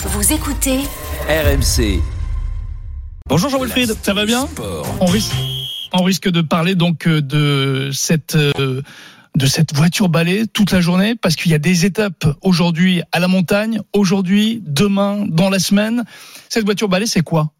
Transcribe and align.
Vous 0.00 0.32
écoutez 0.32 0.78
RMC. 1.28 2.00
Bonjour 3.26 3.50
Jean-Wilfried, 3.50 3.96
ça 4.00 4.14
va 4.14 4.26
bien 4.26 4.48
on 5.00 5.06
risque, 5.06 5.34
on 5.92 6.04
risque 6.04 6.28
de 6.28 6.40
parler 6.40 6.76
donc 6.76 7.08
euh, 7.08 7.20
de 7.20 7.90
cette 7.92 8.36
euh, 8.36 8.82
de 9.34 9.46
cette 9.46 9.74
voiture 9.74 10.08
balai 10.08 10.46
toute 10.46 10.70
la 10.70 10.80
journée 10.80 11.16
parce 11.16 11.34
qu'il 11.34 11.50
y 11.50 11.54
a 11.54 11.58
des 11.58 11.84
étapes 11.84 12.26
aujourd'hui 12.42 13.02
à 13.10 13.18
la 13.18 13.26
montagne, 13.26 13.80
aujourd'hui, 13.92 14.62
demain, 14.64 15.26
dans 15.28 15.50
la 15.50 15.58
semaine. 15.58 16.04
Cette 16.48 16.64
voiture 16.64 16.88
balai, 16.88 17.06
c'est 17.06 17.22
quoi? 17.22 17.50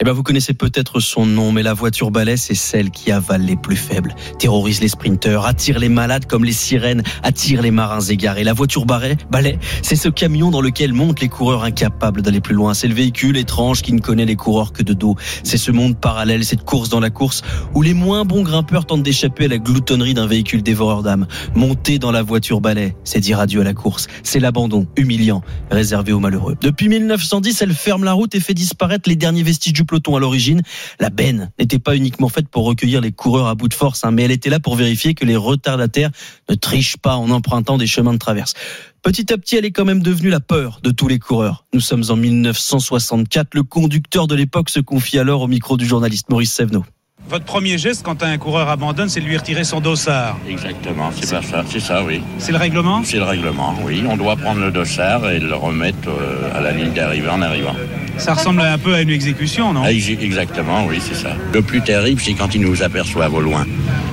Eh 0.00 0.04
ben, 0.04 0.12
vous 0.12 0.22
connaissez 0.22 0.54
peut-être 0.54 1.00
son 1.00 1.26
nom, 1.26 1.50
mais 1.50 1.64
la 1.64 1.74
voiture 1.74 2.12
balai, 2.12 2.36
c'est 2.36 2.54
celle 2.54 2.92
qui 2.92 3.10
avale 3.10 3.42
les 3.42 3.56
plus 3.56 3.74
faibles, 3.74 4.14
terrorise 4.38 4.80
les 4.80 4.86
sprinteurs, 4.86 5.44
attire 5.44 5.80
les 5.80 5.88
malades 5.88 6.26
comme 6.26 6.44
les 6.44 6.52
sirènes, 6.52 7.02
attire 7.24 7.62
les 7.62 7.72
marins 7.72 8.02
égarés. 8.02 8.44
La 8.44 8.52
voiture 8.52 8.86
balai, 8.86 9.16
balai 9.28 9.58
c'est 9.82 9.96
ce 9.96 10.08
camion 10.08 10.52
dans 10.52 10.60
lequel 10.60 10.92
montent 10.92 11.20
les 11.20 11.26
coureurs 11.26 11.64
incapables 11.64 12.22
d'aller 12.22 12.40
plus 12.40 12.54
loin. 12.54 12.74
C'est 12.74 12.86
le 12.86 12.94
véhicule 12.94 13.36
étrange 13.36 13.82
qui 13.82 13.92
ne 13.92 13.98
connaît 13.98 14.24
les 14.24 14.36
coureurs 14.36 14.72
que 14.72 14.84
de 14.84 14.92
dos. 14.92 15.16
C'est 15.42 15.58
ce 15.58 15.72
monde 15.72 15.98
parallèle, 15.98 16.44
cette 16.44 16.62
course 16.62 16.90
dans 16.90 17.00
la 17.00 17.10
course 17.10 17.42
où 17.74 17.82
les 17.82 17.94
moins 17.94 18.24
bons 18.24 18.44
grimpeurs 18.44 18.86
tentent 18.86 19.02
d'échapper 19.02 19.46
à 19.46 19.48
la 19.48 19.58
gloutonnerie 19.58 20.14
d'un 20.14 20.28
véhicule 20.28 20.62
dévoreur 20.62 21.02
d'âme. 21.02 21.26
Monter 21.56 21.98
dans 21.98 22.12
la 22.12 22.22
voiture 22.22 22.60
balai, 22.60 22.94
c'est 23.02 23.18
dire 23.18 23.40
adieu 23.40 23.62
à 23.62 23.64
la 23.64 23.74
course. 23.74 24.06
C'est 24.22 24.38
l'abandon 24.38 24.86
humiliant, 24.96 25.42
réservé 25.72 26.12
aux 26.12 26.20
malheureux. 26.20 26.54
Depuis 26.60 26.88
1910, 26.88 27.62
elle 27.62 27.74
ferme 27.74 28.04
la 28.04 28.12
route 28.12 28.36
et 28.36 28.40
fait 28.40 28.54
disparaître 28.54 29.08
les 29.08 29.16
derniers 29.16 29.42
vestiges 29.42 29.72
du 29.72 29.87
peloton 29.88 30.14
à 30.14 30.20
l'origine. 30.20 30.62
La 31.00 31.10
benne 31.10 31.50
n'était 31.58 31.80
pas 31.80 31.96
uniquement 31.96 32.28
faite 32.28 32.48
pour 32.48 32.64
recueillir 32.64 33.00
les 33.00 33.10
coureurs 33.10 33.48
à 33.48 33.56
bout 33.56 33.68
de 33.68 33.74
force, 33.74 34.04
hein, 34.04 34.12
mais 34.12 34.22
elle 34.22 34.30
était 34.30 34.50
là 34.50 34.60
pour 34.60 34.76
vérifier 34.76 35.14
que 35.14 35.24
les 35.24 35.34
retardataires 35.34 36.10
ne 36.48 36.54
trichent 36.54 36.96
pas 36.96 37.16
en 37.16 37.30
empruntant 37.30 37.78
des 37.78 37.88
chemins 37.88 38.12
de 38.12 38.18
traverse. 38.18 38.54
Petit 39.02 39.32
à 39.32 39.38
petit, 39.38 39.56
elle 39.56 39.64
est 39.64 39.72
quand 39.72 39.84
même 39.84 40.02
devenue 40.02 40.30
la 40.30 40.40
peur 40.40 40.80
de 40.82 40.90
tous 40.90 41.08
les 41.08 41.18
coureurs. 41.18 41.64
Nous 41.72 41.80
sommes 41.80 42.04
en 42.08 42.16
1964. 42.16 43.54
Le 43.54 43.62
conducteur 43.62 44.26
de 44.26 44.34
l'époque 44.34 44.70
se 44.70 44.80
confie 44.80 45.18
alors 45.18 45.42
au 45.42 45.48
micro 45.48 45.76
du 45.76 45.86
journaliste 45.86 46.28
Maurice 46.28 46.52
Sevenot. 46.52 46.84
Votre 47.30 47.44
premier 47.44 47.76
geste 47.76 48.02
quand 48.04 48.22
un 48.22 48.38
coureur 48.38 48.68
abandonne, 48.70 49.10
c'est 49.10 49.20
de 49.20 49.26
lui 49.26 49.36
retirer 49.36 49.62
son 49.64 49.80
dossard. 49.80 50.38
Exactement, 50.48 51.10
c'est 51.14 51.30
pas 51.30 51.42
ça, 51.42 51.62
c'est 51.70 51.80
ça, 51.80 52.02
oui. 52.02 52.22
C'est 52.38 52.52
le 52.52 52.58
règlement? 52.58 53.02
C'est 53.04 53.18
le 53.18 53.24
règlement, 53.24 53.74
oui. 53.84 54.02
On 54.08 54.16
doit 54.16 54.34
prendre 54.36 54.60
le 54.60 54.70
dossard 54.70 55.28
et 55.28 55.38
le 55.38 55.54
remettre 55.54 56.08
euh, 56.08 56.56
à 56.56 56.62
la 56.62 56.72
ligne 56.72 56.92
d'arrivée 56.92 57.28
en 57.28 57.42
arrivant. 57.42 57.74
Ça 58.16 58.32
ressemble 58.32 58.62
un 58.62 58.78
peu 58.78 58.94
à 58.94 59.02
une 59.02 59.10
exécution, 59.10 59.74
non? 59.74 59.82
Ah, 59.84 59.92
Exactement, 59.92 60.86
oui, 60.86 61.00
c'est 61.06 61.14
ça. 61.14 61.30
Le 61.52 61.60
plus 61.60 61.82
terrible, 61.82 62.20
c'est 62.20 62.32
quand 62.32 62.54
ils 62.54 62.62
nous 62.62 62.82
aperçoivent 62.82 63.34
au 63.34 63.40
loin. 63.42 63.66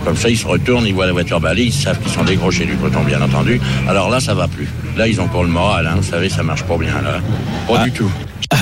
Comme 0.03 0.17
ça, 0.17 0.29
ils 0.29 0.37
se 0.37 0.45
retournent, 0.45 0.85
ils 0.85 0.93
voient 0.93 1.07
la 1.07 1.13
voiture 1.13 1.39
balai, 1.39 1.63
ils 1.67 1.73
savent 1.73 1.99
qu'ils 1.99 2.11
sont 2.11 2.23
décrochés 2.25 2.65
du 2.65 2.73
peloton, 2.75 3.01
bien 3.03 3.21
entendu. 3.21 3.61
Alors 3.87 4.09
là, 4.09 4.19
ça 4.19 4.33
va 4.35 4.47
plus. 4.49 4.67
Là, 4.97 5.07
ils 5.07 5.19
ont 5.21 5.27
pour 5.27 5.43
le 5.43 5.49
moral, 5.49 5.87
hein, 5.87 5.93
vous 5.95 6.03
savez, 6.03 6.27
ça 6.29 6.43
marche 6.43 6.63
pas 6.63 6.77
bien, 6.77 7.01
là. 7.01 7.19
Pas 7.67 7.79
Ah. 7.79 7.83
du 7.85 7.91
tout. 7.93 8.11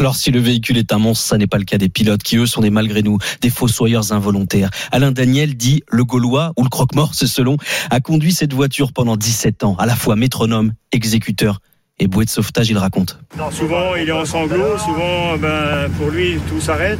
Alors 0.03 0.17
si 0.17 0.31
le 0.31 0.41
véhicule 0.41 0.77
est 0.77 0.91
un 0.91 0.97
monstre, 0.97 1.25
ça 1.25 1.37
n'est 1.37 1.47
pas 1.47 1.57
le 1.57 1.63
cas 1.63 1.77
des 1.77 1.87
pilotes 1.87 2.23
qui 2.23 2.35
eux 2.35 2.45
sont 2.45 2.59
des 2.59 2.69
malgré 2.69 3.03
nous, 3.03 3.19
des 3.39 3.49
fossoyeurs 3.49 4.11
involontaires. 4.11 4.69
Alain 4.91 5.13
Daniel 5.13 5.55
dit 5.55 5.81
le 5.87 6.03
Gaulois 6.03 6.51
ou 6.57 6.63
le 6.63 6.67
croque-mort, 6.67 7.11
c'est 7.13 7.25
selon, 7.25 7.55
a 7.89 8.01
conduit 8.01 8.33
cette 8.33 8.51
voiture 8.51 8.91
pendant 8.91 9.15
17 9.15 9.63
ans, 9.63 9.77
à 9.79 9.85
la 9.85 9.95
fois 9.95 10.17
métronome, 10.17 10.73
exécuteur 10.91 11.61
et 11.99 12.07
bouée 12.07 12.25
de 12.25 12.29
sauvetage, 12.29 12.69
il 12.69 12.77
raconte. 12.77 13.17
Souvent, 13.51 13.95
il 13.95 14.09
est 14.09 14.11
en 14.11 14.25
sanglots, 14.25 14.77
souvent, 14.77 15.37
ben, 15.39 15.89
pour 15.97 16.09
lui, 16.09 16.37
tout 16.49 16.59
s'arrête. 16.59 16.99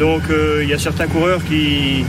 Donc, 0.00 0.22
euh, 0.28 0.64
il 0.64 0.68
y 0.68 0.74
a 0.74 0.80
certains 0.80 1.06
coureurs 1.06 1.44
qui 1.44 2.04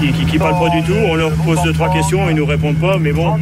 qui, 0.00 0.26
qui, 0.26 0.38
parlent 0.38 0.60
pas 0.60 0.70
du 0.70 0.84
tout. 0.84 0.92
On 0.92 1.16
leur 1.16 1.32
pose 1.32 1.60
deux, 1.64 1.72
trois 1.72 1.92
questions, 1.92 2.30
ils 2.30 2.36
nous 2.36 2.46
répondent 2.46 2.78
pas. 2.78 2.98
Mais 2.98 3.12
bon, 3.12 3.36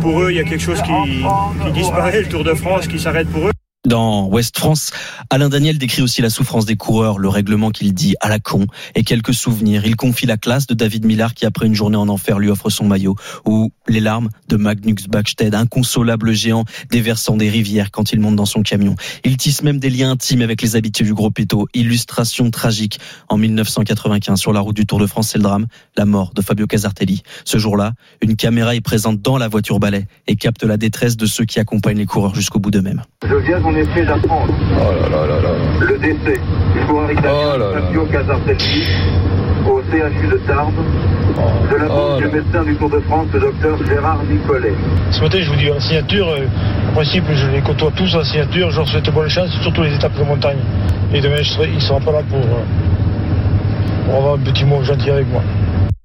pour 0.00 0.22
eux, 0.22 0.30
il 0.30 0.36
y 0.36 0.40
a 0.40 0.44
quelque 0.44 0.62
chose 0.62 0.80
qui 0.80 1.72
disparaît, 1.74 2.22
le 2.22 2.28
Tour 2.28 2.42
de 2.42 2.54
France 2.54 2.86
qui 2.86 2.98
s'arrête 2.98 3.28
pour 3.28 3.48
eux. 3.48 3.52
Dans 3.86 4.28
Ouest 4.28 4.58
France, 4.58 4.90
Alain 5.30 5.48
Daniel 5.48 5.78
décrit 5.78 6.02
aussi 6.02 6.20
la 6.20 6.28
souffrance 6.28 6.66
des 6.66 6.76
coureurs, 6.76 7.18
le 7.18 7.30
règlement 7.30 7.70
qu'il 7.70 7.94
dit 7.94 8.14
à 8.20 8.28
la 8.28 8.38
con 8.38 8.66
et 8.94 9.04
quelques 9.04 9.32
souvenirs. 9.32 9.86
Il 9.86 9.96
confie 9.96 10.26
la 10.26 10.36
classe 10.36 10.66
de 10.66 10.74
David 10.74 11.06
Millard 11.06 11.32
qui, 11.32 11.46
après 11.46 11.64
une 11.64 11.74
journée 11.74 11.96
en 11.96 12.10
enfer, 12.10 12.38
lui 12.38 12.50
offre 12.50 12.68
son 12.68 12.84
maillot 12.84 13.16
ou 13.46 13.72
les 13.88 14.00
larmes 14.00 14.28
de 14.48 14.56
Magnus 14.58 15.08
Backstedt, 15.08 15.54
inconsolable 15.54 16.34
géant 16.34 16.66
déversant 16.90 17.38
des 17.38 17.48
rivières 17.48 17.90
quand 17.90 18.12
il 18.12 18.20
monte 18.20 18.36
dans 18.36 18.44
son 18.44 18.60
camion. 18.60 18.96
Il 19.24 19.38
tisse 19.38 19.62
même 19.62 19.78
des 19.78 19.88
liens 19.88 20.10
intimes 20.10 20.42
avec 20.42 20.60
les 20.60 20.76
habitués 20.76 21.06
du 21.06 21.14
gros 21.14 21.30
péto. 21.30 21.66
Illustration 21.72 22.50
tragique 22.50 23.00
en 23.30 23.38
1995 23.38 24.38
sur 24.38 24.52
la 24.52 24.60
route 24.60 24.76
du 24.76 24.84
Tour 24.84 24.98
de 24.98 25.06
France, 25.06 25.28
c'est 25.28 25.38
le 25.38 25.44
drame, 25.44 25.68
la 25.96 26.04
mort 26.04 26.34
de 26.34 26.42
Fabio 26.42 26.66
Casartelli. 26.66 27.22
Ce 27.46 27.56
jour-là, 27.56 27.94
une 28.20 28.36
caméra 28.36 28.74
est 28.74 28.82
présente 28.82 29.22
dans 29.22 29.38
la 29.38 29.48
voiture 29.48 29.80
balai 29.80 30.04
et 30.26 30.36
capte 30.36 30.64
la 30.64 30.76
détresse 30.76 31.16
de 31.16 31.24
ceux 31.24 31.46
qui 31.46 31.58
accompagnent 31.60 31.96
les 31.96 32.04
coureurs 32.04 32.34
jusqu'au 32.34 32.58
bout 32.58 32.70
d'eux-mêmes. 32.70 33.02
En 33.70 33.76
effet 33.76 34.02
d'apprendre 34.02 34.52
le 35.80 35.98
décès 35.98 36.40
du 36.72 36.80
coureur 36.88 37.12
italien 37.12 37.70
Fabio 37.72 38.04
Casartelli 38.06 38.84
au 39.64 39.80
CHU 39.82 40.26
de 40.26 40.38
Tarbes 40.38 40.72
de 41.70 41.76
la 41.76 41.86
part 41.86 42.16
du 42.16 42.24
médecin 42.26 42.64
du 42.64 42.74
Tour 42.74 42.90
de 42.90 42.98
France, 42.98 43.28
le 43.32 43.38
docteur 43.38 43.78
Gérard 43.86 44.18
Nicolet. 44.28 44.74
Ce 45.12 45.20
matin, 45.20 45.38
je 45.40 45.48
vous 45.50 45.56
dis, 45.56 45.70
en 45.70 45.78
signature, 45.78 46.30
euh, 46.30 46.46
en 46.88 46.92
principe, 46.94 47.24
je 47.32 47.46
les 47.46 47.60
côtoie 47.60 47.92
tous 47.94 48.12
en 48.16 48.24
signature. 48.24 48.72
Je 48.72 48.78
leur 48.78 48.88
souhaite 48.88 49.08
bonne 49.14 49.28
chance, 49.28 49.50
surtout 49.62 49.82
les 49.82 49.94
étapes 49.94 50.18
de 50.18 50.24
montagne. 50.24 50.58
Et 51.14 51.20
demain, 51.20 51.36
je 51.38 51.50
serai, 51.50 51.68
ils 51.68 51.76
ne 51.76 51.80
seront 51.80 52.00
pas 52.00 52.10
là 52.10 52.22
pour, 52.28 52.40
euh, 52.40 52.64
pour 54.06 54.16
avoir 54.16 54.34
un 54.34 54.38
petit 54.38 54.64
mot 54.64 54.82
gentil 54.82 55.10
avec 55.10 55.30
moi. 55.30 55.42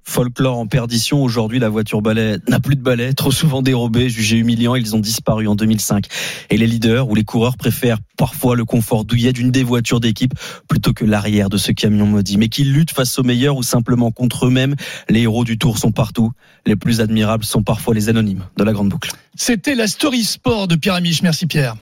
Folklore 0.08 0.56
en 0.56 0.66
perdition. 0.66 1.22
Aujourd'hui, 1.22 1.58
la 1.58 1.68
voiture 1.68 2.00
balai 2.00 2.36
n'a 2.48 2.60
plus 2.60 2.76
de 2.76 2.80
balai, 2.80 3.12
trop 3.12 3.32
souvent 3.32 3.60
dérobés, 3.60 4.08
jugés 4.08 4.36
humiliants. 4.36 4.76
Ils 4.76 4.94
ont 4.94 5.00
disparu 5.00 5.48
en 5.48 5.56
2005. 5.56 6.06
Et 6.48 6.56
les 6.56 6.66
leaders 6.66 7.10
ou 7.10 7.14
les 7.14 7.24
coureurs 7.24 7.56
préfèrent 7.56 7.98
parfois 8.16 8.54
le 8.54 8.64
confort 8.64 9.04
douillet 9.04 9.32
d'une 9.32 9.50
des 9.50 9.64
voitures 9.64 9.98
d'équipe 9.98 10.32
plutôt 10.68 10.92
que 10.92 11.04
l'arrière 11.04 11.50
de 11.50 11.58
ce 11.58 11.72
camion 11.72 12.06
maudit. 12.06 12.38
Mais 12.38 12.48
qu'ils 12.48 12.72
luttent 12.72 12.92
face 12.92 13.18
aux 13.18 13.24
meilleurs 13.24 13.56
ou 13.56 13.64
simplement 13.64 14.12
contre 14.12 14.46
eux-mêmes, 14.46 14.76
les 15.10 15.22
héros 15.22 15.44
du 15.44 15.58
tour 15.58 15.76
sont 15.76 15.92
partout. 15.92 16.30
Les 16.66 16.76
plus 16.76 17.00
admirables 17.00 17.44
sont 17.44 17.64
parfois 17.64 17.92
les 17.92 18.08
anonymes 18.08 18.44
de 18.56 18.64
la 18.64 18.72
grande 18.72 18.88
boucle. 18.88 19.10
C'était 19.34 19.74
la 19.74 19.88
story 19.88 20.22
sport 20.22 20.68
de 20.68 20.76
Pierre 20.76 20.94
Amiche. 20.94 21.22
Merci 21.22 21.46
Pierre. 21.46 21.74